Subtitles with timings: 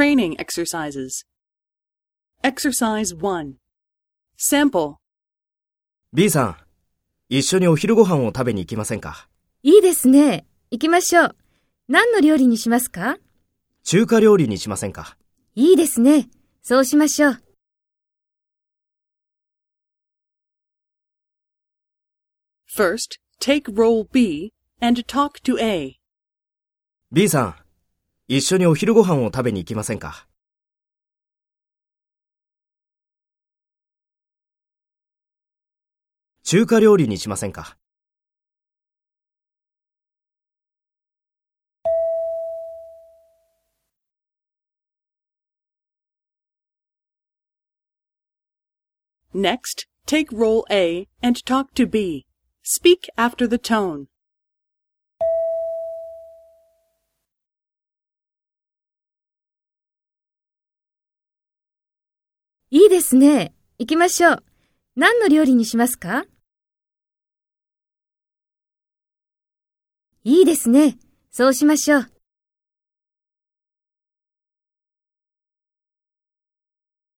[0.00, 1.26] Training exercises.
[2.42, 3.56] Exercise 1.
[4.38, 4.94] Sample.
[6.14, 6.56] B さん、
[7.28, 9.28] 一緒にお昼ご飯を食べに行きませんか？
[9.62, 10.46] いいですね。
[10.70, 11.36] 行きましょう。
[11.86, 13.18] 何の料理にしますか？
[13.84, 15.18] 中華料理にしませんか？
[15.54, 16.30] いいですね。
[16.62, 17.42] そうしましょう。
[22.74, 25.98] First, take role B and talk to A.
[27.12, 27.54] ?B さん、
[28.32, 30.28] 一緒にお昼ご飯を食べに行きませんか
[36.44, 37.76] 中華料理にしませんか
[49.34, 52.26] Next, take role A and talk to B.
[52.62, 54.06] Speak after the tone.
[62.72, 63.52] いいですね。
[63.80, 64.44] 行きましょう。
[64.94, 66.24] 何の料理にしますか？
[70.22, 70.96] いいですね。
[71.32, 72.19] そうしましょう。